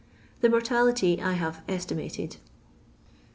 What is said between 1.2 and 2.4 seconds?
I have estimated.